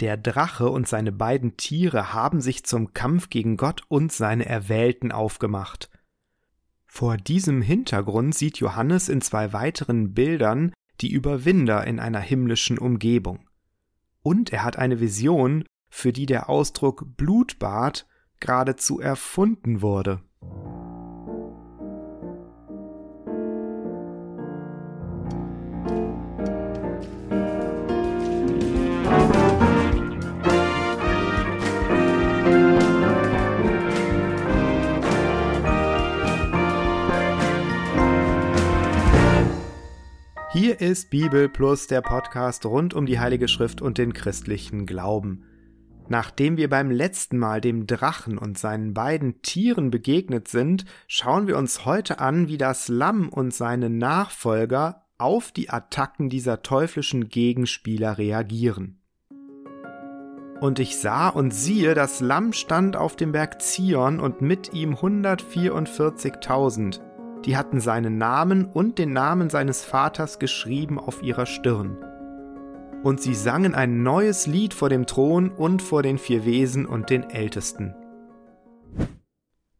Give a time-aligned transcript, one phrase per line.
[0.00, 5.12] Der Drache und seine beiden Tiere haben sich zum Kampf gegen Gott und seine Erwählten
[5.12, 5.90] aufgemacht.
[6.86, 13.46] Vor diesem Hintergrund sieht Johannes in zwei weiteren Bildern die Überwinder in einer himmlischen Umgebung.
[14.22, 18.06] Und er hat eine Vision, für die der Ausdruck Blutbad
[18.38, 20.20] geradezu erfunden wurde.
[40.80, 45.44] Hier ist Bibel Plus der Podcast rund um die Heilige Schrift und den christlichen Glauben.
[46.08, 51.58] Nachdem wir beim letzten Mal dem Drachen und seinen beiden Tieren begegnet sind, schauen wir
[51.58, 58.16] uns heute an, wie das Lamm und seine Nachfolger auf die Attacken dieser teuflischen Gegenspieler
[58.16, 59.02] reagieren.
[60.62, 64.94] Und ich sah und siehe, das Lamm stand auf dem Berg Zion und mit ihm
[64.94, 67.09] 144.000
[67.44, 71.96] die hatten seinen Namen und den Namen seines Vaters geschrieben auf ihrer Stirn.
[73.02, 77.08] Und sie sangen ein neues Lied vor dem Thron und vor den vier Wesen und
[77.08, 77.94] den Ältesten.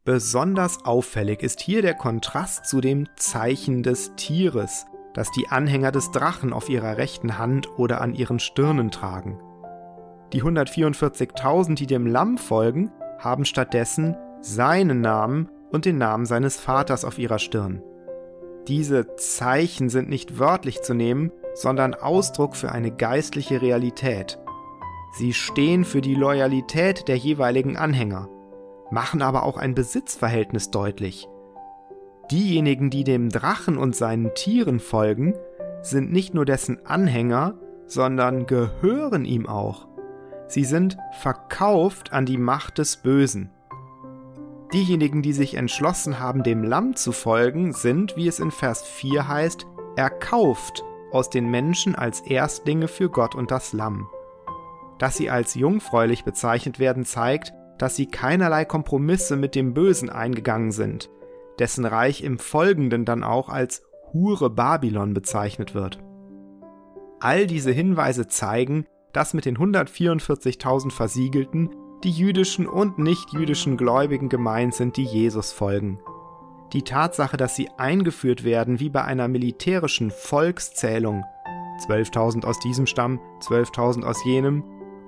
[0.03, 6.09] Besonders auffällig ist hier der Kontrast zu dem Zeichen des Tieres, das die Anhänger des
[6.09, 9.39] Drachen auf ihrer rechten Hand oder an ihren Stirnen tragen.
[10.33, 17.05] Die 144.000, die dem Lamm folgen, haben stattdessen seinen Namen und den Namen seines Vaters
[17.05, 17.81] auf ihrer Stirn.
[18.67, 24.39] Diese Zeichen sind nicht wörtlich zu nehmen, sondern Ausdruck für eine geistliche Realität.
[25.13, 28.29] Sie stehen für die Loyalität der jeweiligen Anhänger,
[28.91, 31.27] machen aber auch ein Besitzverhältnis deutlich.
[32.29, 35.35] Diejenigen, die dem Drachen und seinen Tieren folgen,
[35.81, 37.55] sind nicht nur dessen Anhänger,
[37.87, 39.87] sondern gehören ihm auch.
[40.47, 43.49] Sie sind verkauft an die Macht des Bösen.
[44.73, 49.27] Diejenigen, die sich entschlossen haben, dem Lamm zu folgen, sind, wie es in Vers 4
[49.27, 49.67] heißt,
[49.97, 54.07] erkauft aus den Menschen als Erstlinge für Gott und das Lamm.
[54.97, 60.71] Dass sie als jungfräulich bezeichnet werden, zeigt, dass sie keinerlei Kompromisse mit dem Bösen eingegangen
[60.71, 61.09] sind,
[61.59, 63.83] dessen Reich im Folgenden dann auch als
[64.13, 65.99] Hure Babylon bezeichnet wird.
[67.19, 71.71] All diese Hinweise zeigen, dass mit den 144.000 Versiegelten
[72.03, 75.99] die jüdischen und nicht-jüdischen Gläubigen gemeint sind, die Jesus folgen.
[76.73, 81.23] Die Tatsache, dass sie eingeführt werden wie bei einer militärischen Volkszählung,
[81.87, 84.63] 12.000 aus diesem Stamm, 12.000 aus jenem,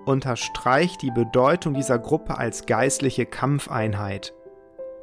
[0.05, 4.33] unterstreicht die Bedeutung dieser Gruppe als geistliche Kampfeinheit.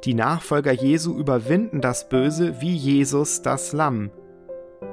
[0.03, 4.11] Die Nachfolger Jesu überwinden das Böse wie Jesus das Lamm,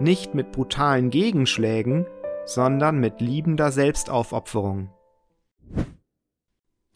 [0.00, 2.06] nicht mit brutalen Gegenschlägen,
[2.44, 4.90] sondern mit liebender Selbstaufopferung.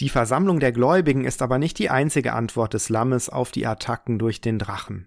[0.03, 4.19] Die Versammlung der Gläubigen ist aber nicht die einzige Antwort des Lammes auf die Attacken
[4.19, 5.07] durch den Drachen.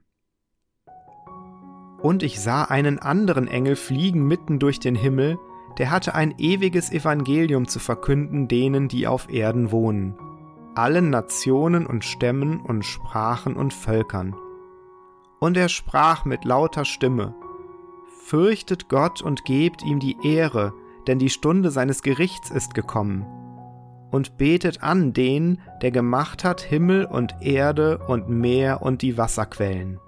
[2.01, 5.37] Und ich sah einen anderen Engel fliegen mitten durch den Himmel,
[5.77, 10.15] der hatte ein ewiges Evangelium zu verkünden denen, die auf Erden wohnen,
[10.75, 14.33] allen Nationen und Stämmen und Sprachen und Völkern.
[15.41, 17.35] Und er sprach mit lauter Stimme,
[18.23, 20.73] Fürchtet Gott und gebt ihm die Ehre,
[21.05, 23.44] denn die Stunde seines Gerichts ist gekommen
[24.15, 29.99] und betet an den, der gemacht hat Himmel und Erde und Meer und die Wasserquellen.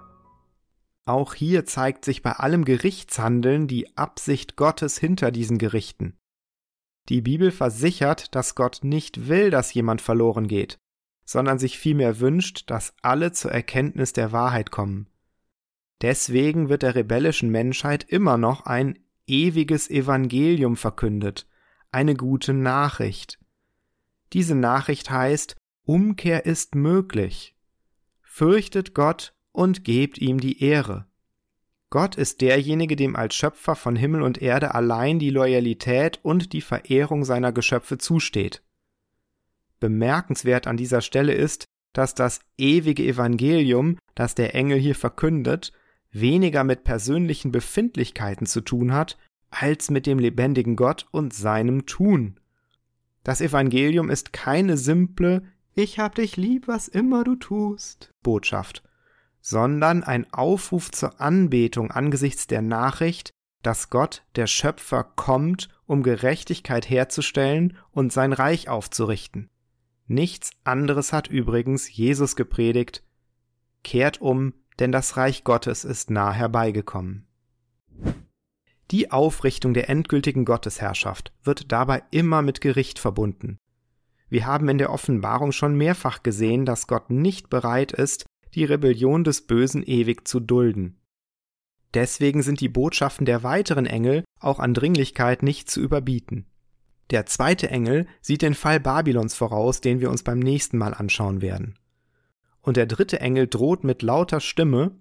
[1.04, 6.16] Auch hier zeigt sich bei allem Gerichtshandeln die Absicht Gottes hinter diesen Gerichten.
[7.10, 10.78] Die Bibel versichert, dass Gott nicht will, dass jemand verloren geht,
[11.26, 15.10] sondern sich vielmehr wünscht, dass alle zur Erkenntnis der Wahrheit kommen.
[16.00, 21.46] Deswegen wird der rebellischen Menschheit immer noch ein ewiges Evangelium verkündet,
[21.92, 23.38] eine gute Nachricht,
[24.32, 27.54] diese Nachricht heißt, Umkehr ist möglich.
[28.22, 31.06] Fürchtet Gott und gebt ihm die Ehre.
[31.90, 36.60] Gott ist derjenige, dem als Schöpfer von Himmel und Erde allein die Loyalität und die
[36.60, 38.62] Verehrung seiner Geschöpfe zusteht.
[39.80, 41.64] Bemerkenswert an dieser Stelle ist,
[41.94, 45.72] dass das ewige Evangelium, das der Engel hier verkündet,
[46.10, 49.16] weniger mit persönlichen Befindlichkeiten zu tun hat,
[49.50, 52.38] als mit dem lebendigen Gott und seinem Tun.
[53.24, 55.42] Das Evangelium ist keine simple
[55.74, 58.82] Ich hab dich lieb, was immer du tust Botschaft,
[59.40, 63.32] sondern ein Aufruf zur Anbetung angesichts der Nachricht,
[63.62, 69.50] dass Gott, der Schöpfer, kommt, um Gerechtigkeit herzustellen und sein Reich aufzurichten.
[70.06, 73.04] Nichts anderes hat übrigens Jesus gepredigt.
[73.84, 77.27] Kehrt um, denn das Reich Gottes ist nah herbeigekommen.
[78.90, 83.58] Die Aufrichtung der endgültigen Gottesherrschaft wird dabei immer mit Gericht verbunden.
[84.30, 88.24] Wir haben in der Offenbarung schon mehrfach gesehen, dass Gott nicht bereit ist,
[88.54, 90.98] die Rebellion des Bösen ewig zu dulden.
[91.94, 96.46] Deswegen sind die Botschaften der weiteren Engel auch an Dringlichkeit nicht zu überbieten.
[97.10, 101.40] Der zweite Engel sieht den Fall Babylons voraus, den wir uns beim nächsten Mal anschauen
[101.40, 101.78] werden.
[102.60, 104.92] Und der dritte Engel droht mit lauter Stimme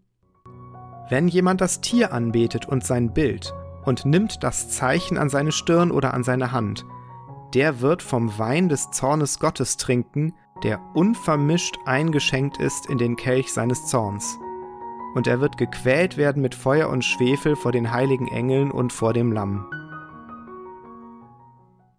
[1.09, 3.53] Wenn jemand das Tier anbetet und sein Bild
[3.87, 6.85] und nimmt das Zeichen an seine Stirn oder an seine Hand,
[7.53, 13.53] der wird vom Wein des Zornes Gottes trinken, der unvermischt eingeschenkt ist in den Kelch
[13.53, 14.37] seines Zorns.
[15.15, 19.13] Und er wird gequält werden mit Feuer und Schwefel vor den heiligen Engeln und vor
[19.13, 19.65] dem Lamm.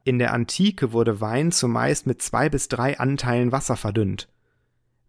[0.05, 4.29] In der Antike wurde Wein zumeist mit zwei bis drei Anteilen Wasser verdünnt.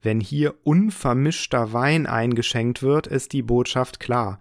[0.01, 4.39] Wenn hier unvermischter Wein eingeschenkt wird, ist die Botschaft klar.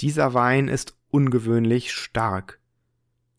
[0.00, 2.60] Dieser Wein ist ungewöhnlich stark.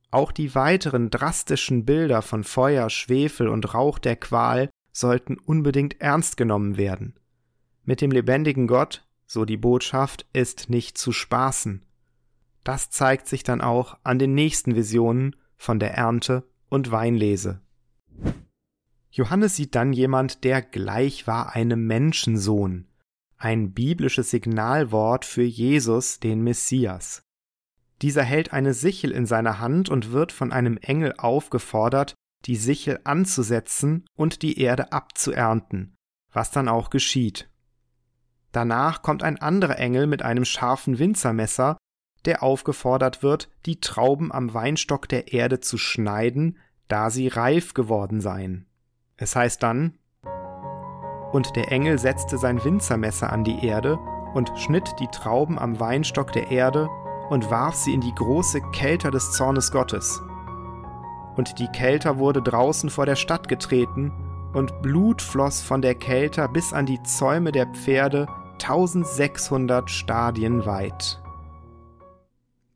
[0.09, 6.37] Auch die weiteren drastischen Bilder von Feuer, Schwefel und Rauch der Qual sollten unbedingt ernst
[6.37, 7.19] genommen werden.
[7.83, 11.85] Mit dem lebendigen Gott, so die Botschaft, ist nicht zu spaßen.
[12.63, 17.61] Das zeigt sich dann auch an den nächsten Visionen von der Ernte und Weinlese.
[19.11, 22.87] Johannes sieht dann jemand, der gleich war einem Menschensohn,
[23.37, 27.26] ein biblisches Signalwort für Jesus, den Messias.
[28.01, 32.13] Dieser hält eine Sichel in seiner Hand und wird von einem Engel aufgefordert,
[32.45, 35.95] die Sichel anzusetzen und die Erde abzuernten,
[36.31, 37.49] was dann auch geschieht.
[38.51, 41.77] Danach kommt ein anderer Engel mit einem scharfen Winzermesser,
[42.25, 46.57] der aufgefordert wird, die Trauben am Weinstock der Erde zu schneiden,
[46.87, 48.67] da sie reif geworden seien.
[49.17, 49.97] Es heißt dann,
[51.31, 53.97] und der Engel setzte sein Winzermesser an die Erde
[54.33, 56.89] und schnitt die Trauben am Weinstock der Erde
[57.29, 60.21] und warf sie in die große Kelter des Zornes Gottes.
[61.35, 64.11] Und die Kelter wurde draußen vor der Stadt getreten,
[64.53, 71.21] und Blut floss von der Kelter bis an die Zäume der Pferde 1600 Stadien weit.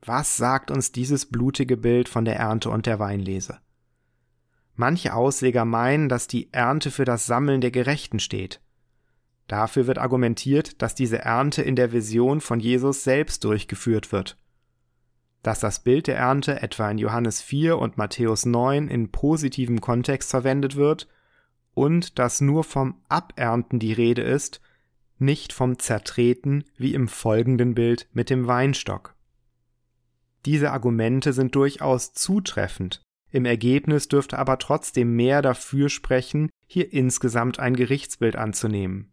[0.05, 3.59] Was sagt uns dieses blutige Bild von der Ernte und der Weinlese?
[4.75, 8.61] Manche Ausleger meinen, dass die Ernte für das Sammeln der Gerechten steht.
[9.47, 14.37] Dafür wird argumentiert, dass diese Ernte in der Vision von Jesus selbst durchgeführt wird
[15.43, 20.29] dass das Bild der Ernte etwa in Johannes 4 und Matthäus 9 in positivem Kontext
[20.29, 21.07] verwendet wird
[21.73, 24.61] und dass nur vom Abernten die Rede ist,
[25.17, 29.15] nicht vom Zertreten wie im folgenden Bild mit dem Weinstock.
[30.45, 33.01] Diese Argumente sind durchaus zutreffend,
[33.31, 39.09] im Ergebnis dürfte aber trotzdem mehr dafür sprechen, hier insgesamt ein Gerichtsbild anzunehmen.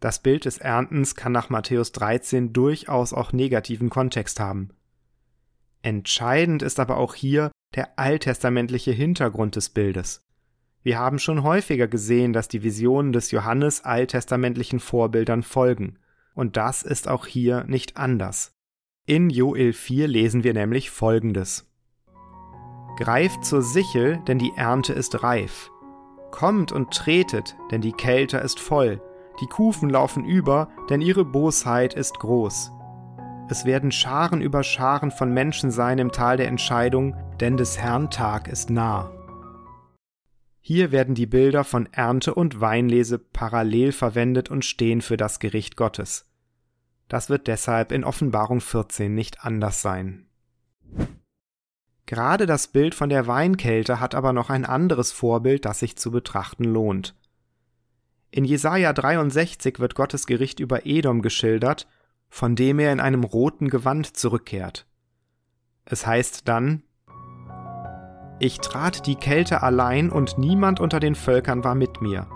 [0.00, 4.70] Das Bild des Erntens kann nach Matthäus 13 durchaus auch negativen Kontext haben.
[5.82, 10.22] Entscheidend ist aber auch hier der alttestamentliche Hintergrund des Bildes.
[10.82, 15.98] Wir haben schon häufiger gesehen, dass die Visionen des Johannes alttestamentlichen Vorbildern folgen,
[16.34, 18.52] und das ist auch hier nicht anders.
[19.06, 21.66] In Joel 4 lesen wir nämlich folgendes.
[22.98, 25.70] Greift zur Sichel, denn die Ernte ist reif.
[26.30, 29.02] Kommt und tretet, denn die Kelter ist voll.
[29.40, 32.72] Die Kufen laufen über, denn ihre Bosheit ist groß.
[33.50, 38.08] Es werden Scharen über Scharen von Menschen sein im Tal der Entscheidung, denn des Herrn
[38.08, 39.10] Tag ist nah.
[40.60, 45.76] Hier werden die Bilder von Ernte und Weinlese parallel verwendet und stehen für das Gericht
[45.76, 46.30] Gottes.
[47.08, 50.28] Das wird deshalb in Offenbarung 14 nicht anders sein.
[52.06, 56.12] Gerade das Bild von der Weinkälte hat aber noch ein anderes Vorbild, das sich zu
[56.12, 57.16] betrachten lohnt.
[58.30, 61.88] In Jesaja 63 wird Gottes Gericht über Edom geschildert
[62.30, 64.86] von dem er in einem roten Gewand zurückkehrt.
[65.84, 66.82] Es heißt dann
[68.38, 72.28] Ich trat die Kälte allein und niemand unter den Völkern war mit mir.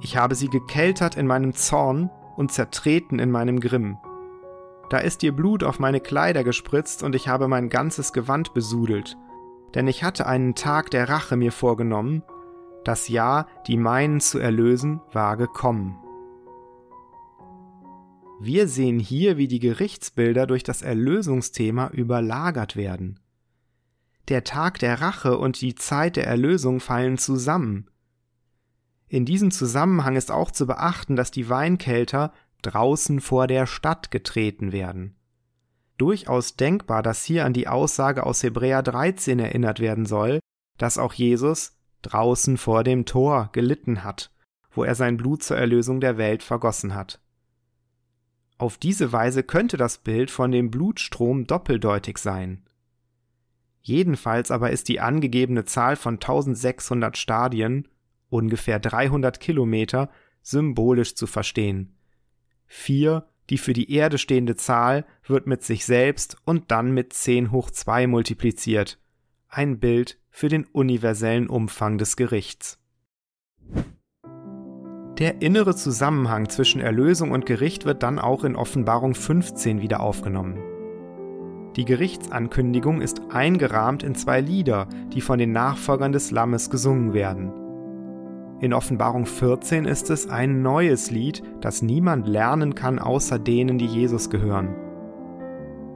[0.00, 3.98] Ich habe sie gekeltert in meinem Zorn und zertreten in meinem Grimm.
[4.90, 9.16] Da ist ihr Blut auf meine Kleider gespritzt und ich habe mein ganzes Gewand besudelt,
[9.74, 12.22] denn ich hatte einen Tag der Rache mir vorgenommen,
[12.84, 15.98] das Jahr, die meinen zu erlösen, war gekommen.
[18.38, 23.18] Wir sehen hier, wie die Gerichtsbilder durch das Erlösungsthema überlagert werden.
[24.28, 27.88] Der Tag der Rache und die Zeit der Erlösung fallen zusammen.
[29.08, 34.72] In diesem Zusammenhang ist auch zu beachten, dass die Weinkelter draußen vor der Stadt getreten
[34.72, 35.14] werden.
[35.96, 40.40] Durchaus denkbar, dass hier an die Aussage aus Hebräer 13 erinnert werden soll,
[40.76, 44.30] dass auch Jesus draußen vor dem Tor gelitten hat,
[44.72, 47.20] wo er sein Blut zur Erlösung der Welt vergossen hat.
[48.58, 52.62] Auf diese Weise könnte das Bild von dem Blutstrom doppeldeutig sein.
[53.82, 57.86] Jedenfalls aber ist die angegebene Zahl von 1600 Stadien,
[58.30, 60.10] ungefähr 300 Kilometer,
[60.42, 61.96] symbolisch zu verstehen.
[62.66, 67.52] Vier, die für die Erde stehende Zahl, wird mit sich selbst und dann mit 10
[67.52, 68.98] hoch 2 multipliziert.
[69.48, 72.80] Ein Bild für den universellen Umfang des Gerichts.
[75.18, 80.58] Der innere Zusammenhang zwischen Erlösung und Gericht wird dann auch in Offenbarung 15 wieder aufgenommen.
[81.76, 87.50] Die Gerichtsankündigung ist eingerahmt in zwei Lieder, die von den Nachfolgern des Lammes gesungen werden.
[88.60, 93.86] In Offenbarung 14 ist es ein neues Lied, das niemand lernen kann außer denen, die
[93.86, 94.74] Jesus gehören.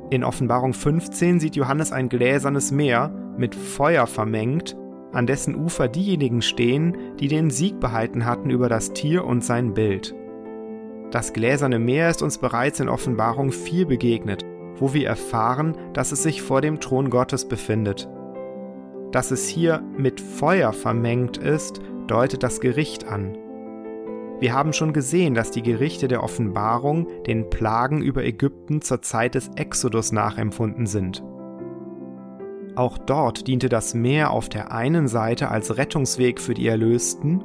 [0.09, 4.77] In Offenbarung 15 sieht Johannes ein gläsernes Meer mit Feuer vermengt
[5.13, 9.75] an dessen Ufer diejenigen stehen, die den Sieg behalten hatten über das Tier und sein
[9.75, 10.15] Bild.
[11.11, 14.45] Das gläserne Meer ist uns bereits in Offenbarung 4 begegnet,
[14.77, 18.09] wo wir erfahren, dass es sich vor dem Thron Gottes befindet.
[19.11, 23.37] Dass es hier mit Feuer vermengt ist, deutet das Gericht an.
[24.39, 29.35] Wir haben schon gesehen, dass die Gerichte der Offenbarung den Plagen über Ägypten zur Zeit
[29.35, 31.23] des Exodus nachempfunden sind.
[32.81, 37.45] Auch dort diente das Meer auf der einen Seite als Rettungsweg für die Erlösten,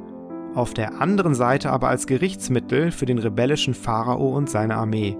[0.54, 5.14] auf der anderen Seite aber als Gerichtsmittel für den rebellischen Pharao und seine Armee.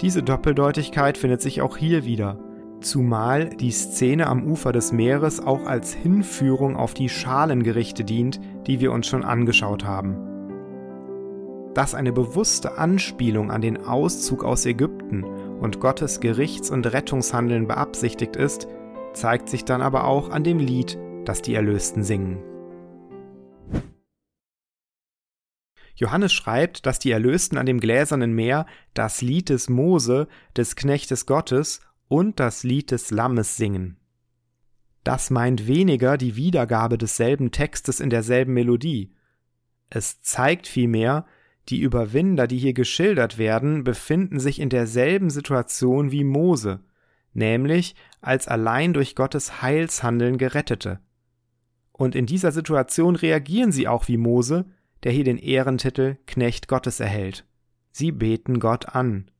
[0.00, 2.38] Diese Doppeldeutigkeit findet sich auch hier wieder,
[2.80, 8.78] zumal die Szene am Ufer des Meeres auch als Hinführung auf die Schalengerichte dient, die
[8.78, 10.18] wir uns schon angeschaut haben.
[11.74, 15.24] Dass eine bewusste Anspielung an den Auszug aus Ägypten
[15.60, 18.68] und Gottes Gerichts- und Rettungshandeln beabsichtigt ist,
[19.12, 22.42] zeigt sich dann aber auch an dem Lied, das die Erlösten singen.
[25.98, 31.26] Johannes schreibt, dass die Erlösten an dem gläsernen Meer das Lied des Mose, des Knechtes
[31.26, 33.96] Gottes und das Lied des Lammes singen.
[35.02, 39.12] Das meint weniger die Wiedergabe desselben Textes in derselben Melodie.
[39.90, 41.26] Es zeigt vielmehr,
[41.68, 46.80] die Überwinder, die hier geschildert werden, befinden sich in derselben Situation wie Mose,
[47.32, 51.00] nämlich als allein durch Gottes Heilshandeln Gerettete.
[51.92, 54.66] Und in dieser Situation reagieren sie auch wie Mose,
[55.02, 57.44] der hier den Ehrentitel Knecht Gottes erhält.
[57.90, 59.30] Sie beten Gott an.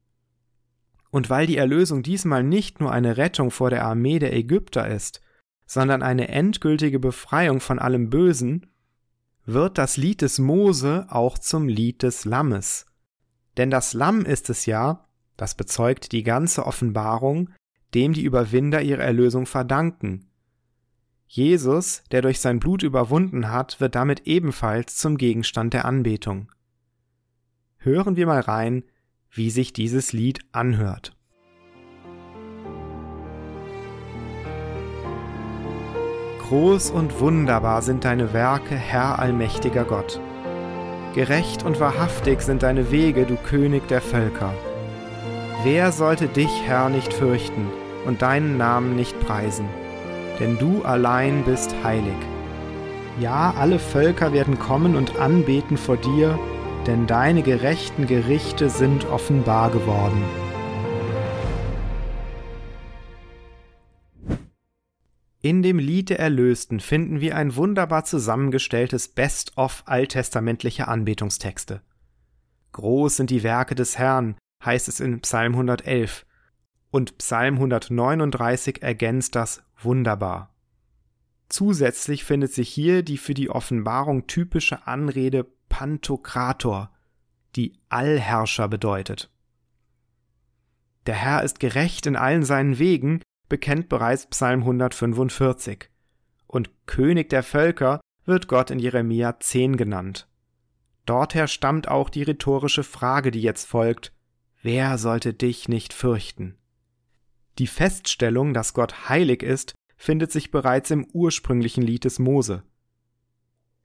[1.10, 5.20] Und weil die Erlösung diesmal nicht nur eine Rettung vor der Armee der Ägypter ist,
[5.66, 8.66] sondern eine endgültige Befreiung von allem Bösen,
[9.48, 12.84] wird das Lied des Mose auch zum Lied des Lammes.
[13.56, 15.06] Denn das Lamm ist es ja,
[15.38, 17.48] das bezeugt die ganze Offenbarung,
[17.94, 20.26] dem die Überwinder ihre Erlösung verdanken.
[21.26, 26.52] Jesus, der durch sein Blut überwunden hat, wird damit ebenfalls zum Gegenstand der Anbetung.
[27.78, 28.84] Hören wir mal rein,
[29.30, 31.17] wie sich dieses Lied anhört.
[36.48, 40.18] Groß und wunderbar sind deine Werke, Herr allmächtiger Gott.
[41.14, 44.54] Gerecht und wahrhaftig sind deine Wege, du König der Völker.
[45.62, 47.66] Wer sollte dich, Herr, nicht fürchten
[48.06, 49.66] und deinen Namen nicht preisen?
[50.40, 52.16] Denn du allein bist heilig.
[53.20, 56.38] Ja, alle Völker werden kommen und anbeten vor dir,
[56.86, 60.22] denn deine gerechten Gerichte sind offenbar geworden.
[65.48, 71.80] In dem Lied der Erlösten finden wir ein wunderbar zusammengestelltes Best-of alttestamentlicher Anbetungstexte.
[72.72, 76.26] Groß sind die Werke des Herrn, heißt es in Psalm 111,
[76.90, 80.54] und Psalm 139 ergänzt das wunderbar.
[81.48, 86.92] Zusätzlich findet sich hier die für die Offenbarung typische Anrede Pantokrator,
[87.56, 89.30] die Allherrscher bedeutet.
[91.06, 95.90] Der Herr ist gerecht in allen seinen Wegen, bekennt bereits Psalm 145.
[96.46, 100.28] Und König der Völker wird Gott in Jeremia 10 genannt.
[101.06, 104.12] Dorther stammt auch die rhetorische Frage, die jetzt folgt,
[104.62, 106.56] wer sollte dich nicht fürchten?
[107.58, 112.62] Die Feststellung, dass Gott heilig ist, findet sich bereits im ursprünglichen Lied des Mose.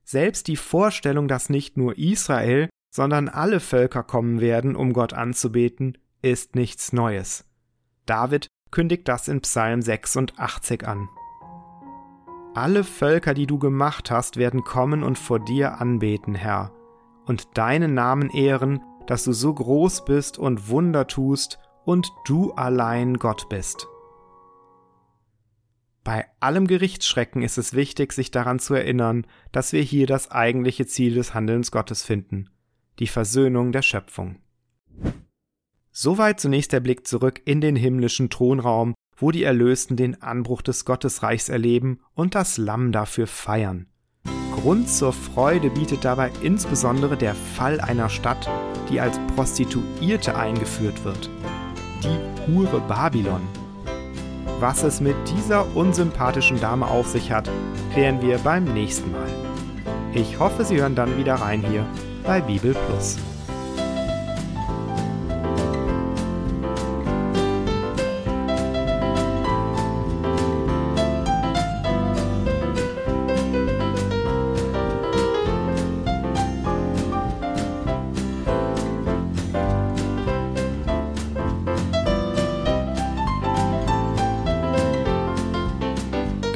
[0.04, 5.98] Selbst die Vorstellung, dass nicht nur Israel, sondern alle Völker kommen werden, um Gott anzubeten,
[6.22, 7.46] ist nichts Neues.
[8.06, 11.08] David kündigt das in Psalm 86 an.
[12.56, 16.72] Alle Völker, die du gemacht hast, werden kommen und vor dir anbeten, Herr,
[17.26, 23.20] und deinen Namen ehren, dass du so groß bist und Wunder tust und du allein
[23.20, 23.88] Gott bist.
[26.04, 30.88] Bei allem Gerichtsschrecken ist es wichtig, sich daran zu erinnern, dass wir hier das eigentliche
[30.88, 32.50] Ziel des Handelns Gottes finden,
[32.98, 34.40] die Versöhnung der Schöpfung.
[35.96, 40.86] Soweit zunächst der Blick zurück in den himmlischen Thronraum, wo die Erlösten den Anbruch des
[40.86, 43.86] Gottesreichs erleben und das Lamm dafür feiern.
[44.56, 48.50] Grund zur Freude bietet dabei insbesondere der Fall einer Stadt,
[48.90, 51.30] die als Prostituierte eingeführt wird.
[52.04, 53.42] Die Hure Babylon.
[54.60, 57.50] Was es mit dieser unsympathischen Dame auf sich hat,
[57.94, 59.30] klären wir beim nächsten Mal.
[60.16, 61.86] Ich hoffe, Sie hören dann wieder rein hier
[62.24, 63.18] bei Bibel Plus.